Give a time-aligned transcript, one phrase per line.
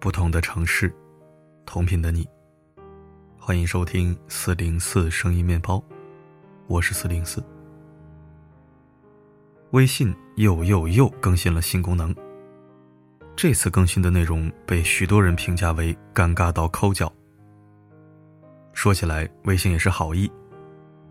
[0.00, 0.90] 不同的城市，
[1.66, 2.26] 同频的你。
[3.38, 5.82] 欢迎收听四零四声音面包，
[6.68, 7.44] 我是四零四。
[9.72, 12.16] 微信又又又更新了新功能。
[13.36, 17.12] 这次更新的内容被许多人评价为尴尬到抠脚。
[18.72, 20.32] 说起来，微信也是好意，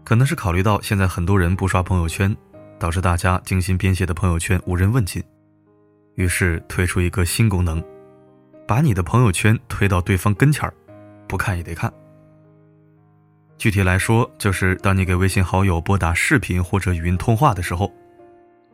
[0.04, 2.36] 可能是考虑到现在很多人不刷朋友圈，
[2.80, 5.24] 导致大家精心编写的朋友圈无人问津，
[6.16, 7.84] 于是推出一个新功能，
[8.70, 10.72] 把你的朋友圈推到对方跟前儿，
[11.28, 11.92] 不看也得看。
[13.58, 17.92] 具体来说，就是当你给微信好友拨打视频或者语音通话的时候，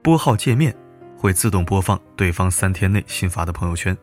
[0.03, 0.75] 拨号界面。
[1.17, 3.97] 会自动播放对方三天内新发的朋友圈。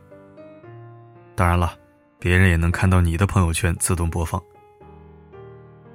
[1.36, 1.74] 当然了，
[2.18, 4.42] 别人也能看到你的朋友圈自动播放。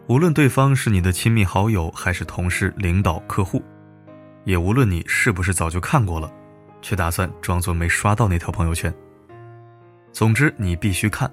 [0.08, 3.64] 无论对方是你的亲密好友，还是同事、领导、客户，
[4.44, 6.32] 也无论你是不是早就看过了，
[6.84, 8.94] 却打算装作没刷到那条朋友圈。
[10.12, 11.32] 总之，你必须看。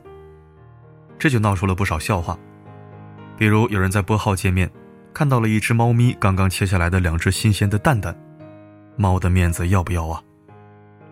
[1.18, 2.38] 这就闹出了不少笑话，
[3.36, 4.70] 比如有人在拨号界面
[5.12, 8.14] 看到了一只猫咪刚刚切下来的两只新鲜的蛋蛋。
[8.96, 10.22] 猫的面子要不要啊？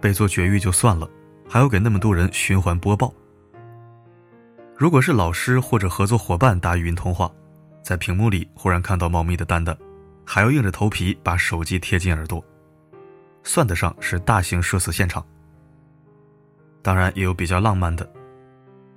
[0.00, 1.08] 被做绝育就算了，
[1.48, 3.12] 还要给那么多人循环播报。
[4.76, 7.30] 如果是老师或者合作伙伴打语音通话，
[7.82, 9.76] 在屏幕里忽然看到猫咪的蛋蛋，
[10.26, 12.44] 还要硬着头皮把手机贴近耳朵，
[13.44, 15.24] 算得上是大型社死现场。
[16.82, 18.06] 当然也有比较浪漫的，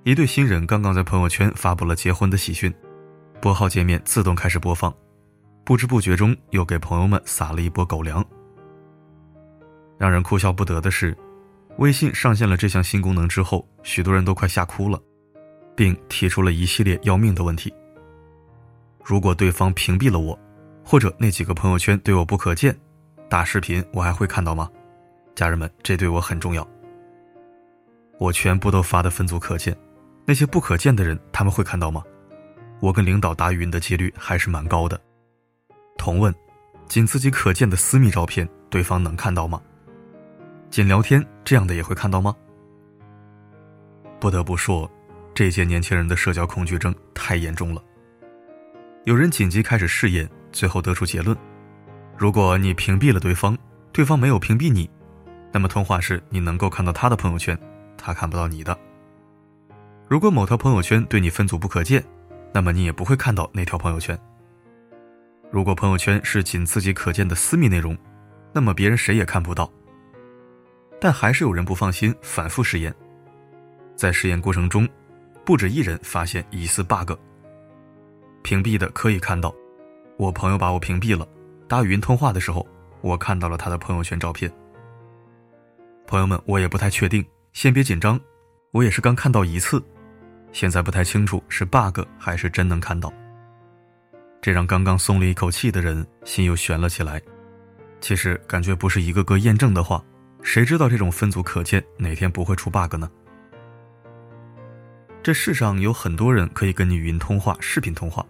[0.04, 2.74] 一对新人刚刚在朋友圈发布了结婚的喜讯，
[3.40, 4.94] 拨号界面自动开始播放，
[5.64, 8.26] 不知不觉中又给朋友们撒了一波狗粮。
[9.98, 11.16] 让人哭笑不得的是，
[11.78, 15.00] 微信上线了这项新功能之后，许多人都快吓哭了，
[15.76, 17.74] 并提出了一系列要命的问题。
[19.04, 20.38] 如果对方屏蔽了我，
[20.84, 22.76] 或者那几个朋友圈对我不可见，
[23.30, 24.70] 打视频我还会看到吗？
[25.36, 26.68] 家人们，这对我很重要。
[28.18, 29.76] 我全部都发的分组可见，
[30.26, 32.04] 那些不可见的人他们会看到吗？
[32.80, 35.00] 我跟领导打语音的几率还是蛮高的。
[35.98, 36.34] 同问，
[36.88, 39.62] 仅自己可见的私密照片，对方能看到吗？
[40.70, 42.36] 仅聊天这样的也会看到吗？
[44.20, 44.90] 不得不说，
[45.34, 47.84] 这届年轻人的社交恐惧症太严重了。
[49.04, 51.38] 有人紧急开始试验，最后得出结论：
[52.18, 53.58] 如果你屏蔽了对方，
[53.92, 54.90] 对方没有屏蔽你，
[55.52, 57.58] 那么通话时你能够看到他的朋友圈，
[58.06, 58.78] 他看不到你的。
[60.08, 62.06] 如果某条朋友圈对你分组不可见，
[62.54, 64.16] 那么你也不会看到那条朋友圈。
[65.50, 67.98] 如果朋友圈是仅自己可见的私密内容，
[68.54, 69.68] 那么别人谁也看不到。
[71.02, 72.94] 但还是有人不放心，反复试验。
[73.96, 74.88] 在试验过程中，
[75.44, 77.14] 不止一人发现疑似 bug。
[78.44, 79.52] 屏蔽的可以看到，
[80.18, 81.28] 我朋友把我屏蔽了。
[81.68, 82.68] 打语音通话的时候，
[83.02, 84.52] 我看到了他的朋友圈照片。
[86.06, 88.20] 朋友们，我也不太确定，先别紧张。
[88.72, 89.82] 我也是刚看到一次，
[90.52, 93.12] 现在不太清楚是 bug 还是真能看到。
[94.42, 97.20] 这让刚刚松了一口气的人心又悬了起来。
[98.02, 100.04] 其实感觉不是一个个验证的话。
[100.44, 103.10] 谁知道这种分组可见哪天不会出 bug 呢？
[105.24, 108.24] 这世上有很多人可以跟你语音通话、视频通话，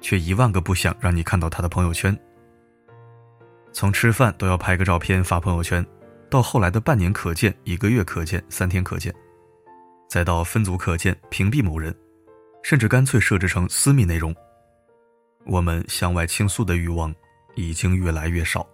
[0.00, 2.18] 却一万个不想让你看到他的朋友圈。
[3.70, 5.86] 从吃饭都要拍个照片发朋友圈，
[6.28, 9.14] 到后来的半年可见、一个月可见、三天可见，
[10.08, 11.94] 再到分组可见、屏蔽某人，
[12.62, 14.34] 甚至干脆设置成私密内容，
[15.44, 17.14] 我们向外倾诉的欲望
[17.54, 18.66] 已经越来越少。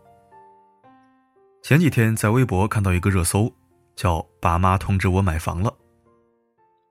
[1.62, 3.52] 前几天在微博看到一个热搜，
[3.94, 5.72] 叫“爸妈通知我买房了”。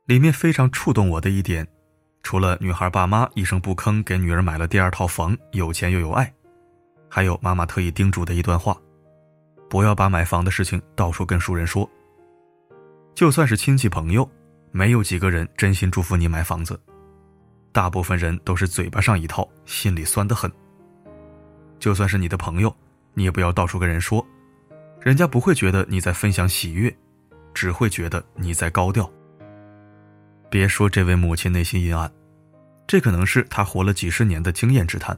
[0.06, 1.68] 里面非常触动我的一点，
[2.24, 6.34] 除了女孩爸妈一声不吭给女儿买了第二套房，有钱又有爱，
[7.10, 8.78] 还有妈妈特意叮嘱的一段话：
[9.72, 11.90] 不要把买房的事情到处跟熟人说。
[13.16, 14.30] 就算是亲戚朋友，
[14.70, 16.78] 没有几个人真心祝福你买房子，
[17.72, 20.52] 大部分人都是嘴巴上一套，心里酸得很。
[21.80, 22.76] 就算是你的朋友，
[23.14, 24.26] 你也不要到处跟人说。
[25.00, 26.94] 人家不会觉得你在分享喜悦，
[27.54, 29.10] 只会觉得你在高调。
[30.50, 32.12] 别说这位母亲内心阴暗，
[32.86, 35.18] 这可能是她活了几十年的经验之谈，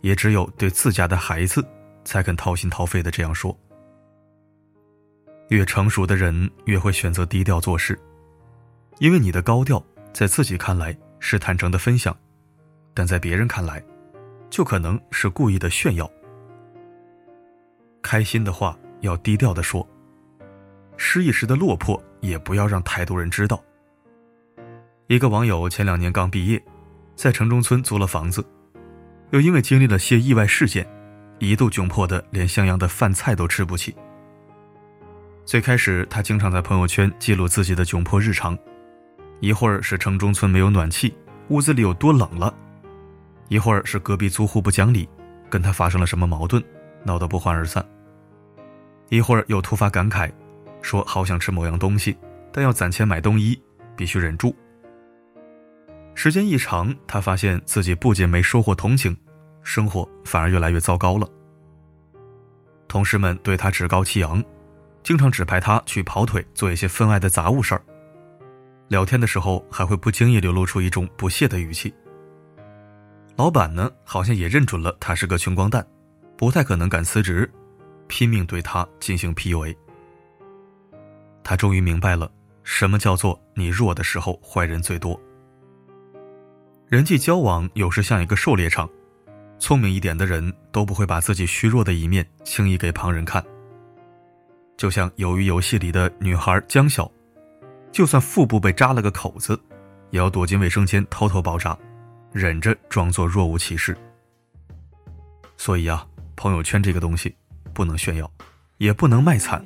[0.00, 1.66] 也只有对自家的孩子，
[2.04, 3.56] 才肯掏心掏肺的这样说。
[5.48, 7.98] 越成熟的人越会选择低调做事，
[8.98, 12.14] 因为你的高调在自己看来是坦诚的分享，
[12.92, 13.82] 但在别人看来，
[14.50, 16.10] 就可能是故意的炫耀。
[18.02, 19.86] 开心的话要低调的说，
[20.96, 23.62] 失意时的落魄也不要让太多人知道。
[25.06, 26.62] 一个网友前两年刚毕业，
[27.14, 28.44] 在城中村租了房子，
[29.30, 30.86] 又因为经历了些意外事件，
[31.38, 33.94] 一度窘迫的连襄阳的饭菜都吃不起。
[35.44, 38.58] 最开始，他经常在朋友圈记录自己的窘迫日常，
[39.40, 41.14] 一会儿是城中村没有暖气，
[41.48, 42.52] 屋子里有多冷了；
[43.48, 45.08] 一会儿是隔壁租户不讲理，
[45.48, 46.62] 跟他发生了什么矛盾，
[47.02, 47.82] 闹得不欢而散；
[49.08, 50.30] 一会儿又突发感慨，
[50.82, 52.18] 说好想吃某样东西，
[52.52, 53.58] 但要攒钱买冬衣，
[53.96, 54.54] 必须忍住。
[56.14, 59.16] 时间一长，他发现自己不仅没收获同情，
[59.62, 61.28] 生活反而越来越糟糕了。
[62.86, 64.42] 同事们对他趾高气扬。
[65.04, 67.80] 经常指派他去跑腿，做一些分外的杂物事儿。
[68.88, 71.94] 聊天的时候还会不经意流露出一种不屑的语气。
[73.36, 75.86] 老板呢，好像也认准了他是个穷光蛋，
[76.36, 77.50] 不太可能敢辞职，
[78.06, 79.74] 拼命对他进行 PUA。
[81.42, 82.30] 他终于明白了，
[82.62, 85.18] 什么叫做你弱的时候坏人最多。
[86.86, 88.90] 人际交往有时像一个狩猎场，
[89.58, 93.44] 聪明一点的人都不会把自己虚弱的一面轻易给旁人看。
[94.76, 97.10] 就像鱿鱼游戏里的女孩江晓，
[97.90, 99.58] 就算腹部被扎了个口子，
[100.10, 101.76] 也要躲进卫生间偷偷包扎，
[102.32, 103.96] 忍着装作若无其事。
[105.56, 106.06] 所以啊，
[106.36, 107.34] 朋友圈这个东西，
[107.74, 108.30] 不能炫耀，
[108.76, 109.64] 也不能卖惨。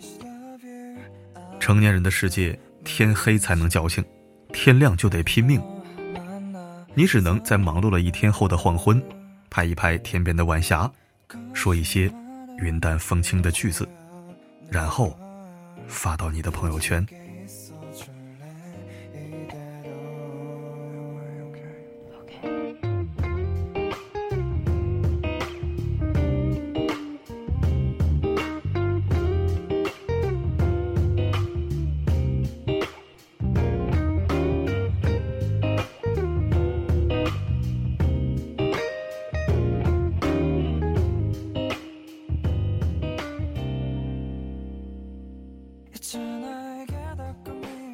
[1.60, 4.02] 成年人的世界，天黑才能矫情，
[4.52, 5.62] 天亮就得拼命。
[6.94, 9.02] 你只能在忙碌了一天后的黄昏，
[9.52, 10.90] 拍一拍天边的晚霞，
[11.52, 12.10] 说一些
[12.58, 13.86] 云淡风轻的句子。
[14.70, 15.14] 然后，
[15.86, 17.06] 发到你的朋友圈。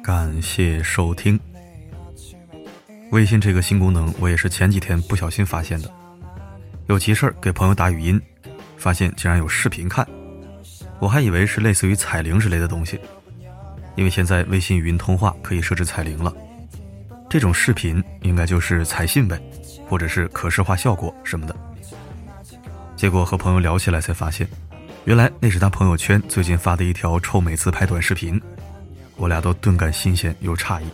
[0.09, 1.39] 感谢收听。
[3.11, 5.91] 微信这个新功能，我也是前几天不小心发现的。
[6.87, 8.19] 有急事儿给朋友打语音，
[8.75, 10.03] 发现竟然有视频看，
[10.97, 12.99] 我还以为是类似于彩铃之类的东西，
[13.95, 16.33] 因为现在微信语音通话可以设置彩铃了。
[17.29, 19.39] 这种视频应该就是彩信呗，
[19.87, 21.55] 或者是可视化效果什么的。
[22.95, 24.49] 结果和朋友聊起来才发现，
[25.05, 28.41] 原来那是他朋友圈最近发的一条臭美自拍短视频。
[29.19, 30.85] 我俩都顿感新鲜又诧异。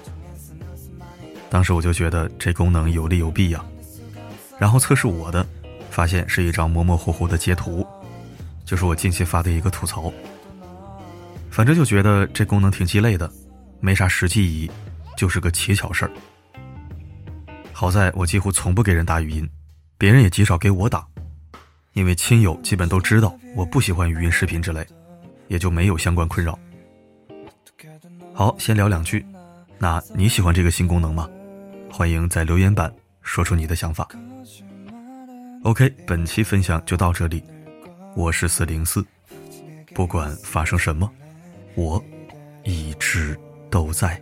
[1.50, 3.63] 当时我就觉得这功能有利有弊呀。
[4.57, 5.45] 然后测试我的，
[5.92, 7.86] 发现是一张模模糊糊的截图，
[8.66, 10.12] 就是我近期发的一个吐槽。
[11.51, 13.31] 反正就觉得这功能挺鸡肋的，
[13.80, 14.72] 没啥实际意义，
[15.16, 16.12] 就是个乞巧事儿。
[17.72, 19.48] 好在我几乎从不给人打语音，
[19.98, 21.06] 别人也极少给我打，
[21.94, 24.86] 因为亲友基本都知道我不喜欢语音视频之类，
[25.48, 26.57] 也就没有相关困扰。
[28.38, 29.26] 好，先聊两句。
[29.80, 31.30] 那你喜欢这个新功能吗？
[31.90, 34.06] 欢迎在留言板说出你的想法。
[35.64, 37.42] OK，本期分享就到这里。
[38.14, 39.06] 我是四零四，
[39.94, 41.10] 不管发生什么，
[41.76, 42.04] 我
[42.66, 43.40] 一直
[43.72, 44.22] 都在。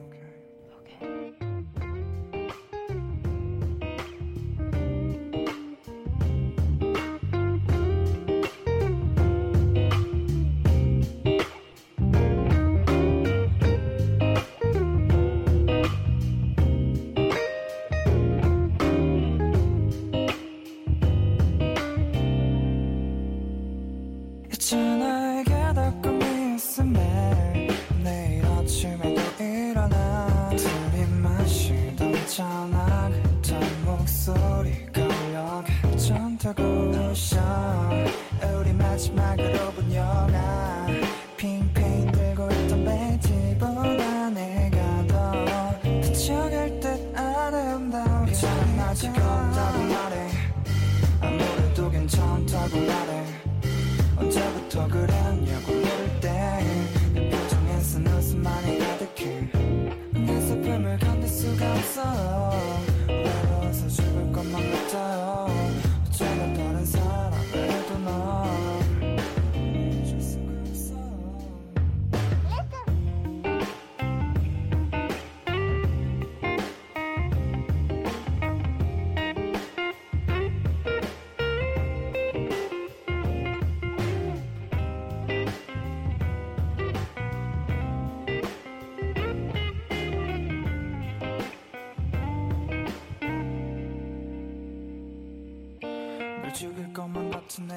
[61.84, 62.43] So.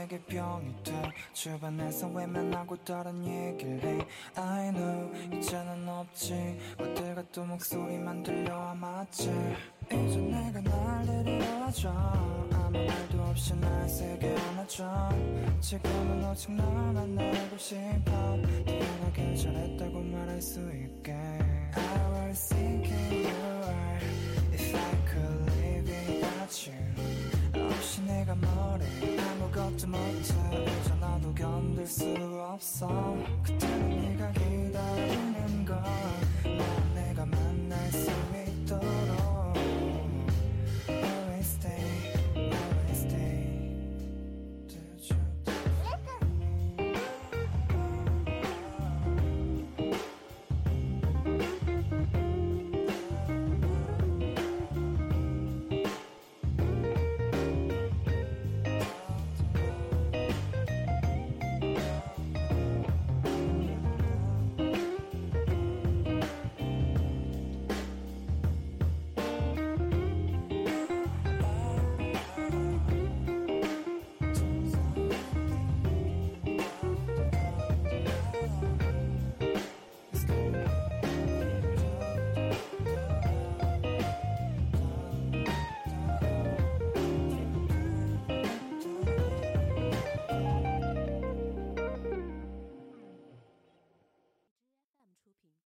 [0.07, 0.93] 내게 병이 돼.
[1.33, 4.07] 주변에서 외면하고 다른 얘기를 해.
[4.37, 6.59] I know 이제는 없지.
[6.79, 9.25] 어딜 가도 목소리만 들려와 맞지.
[9.87, 11.91] 이제 내가 날 데려와줘.
[11.91, 15.09] 아무 말도 없이 날 세게 안아줘.
[15.61, 18.37] 지금은 오직 널 만나고 싶어.
[18.65, 21.13] 네가 괜찮았다고 말할 수 있게.
[21.13, 23.99] I was thinking you were
[24.55, 27.67] If I could live without you.
[27.67, 29.16] 없이 내가 뭐래
[29.57, 30.67] 뜨겁지 못해.
[30.83, 32.05] 이제 나도 견딜 수
[32.43, 33.17] 없어.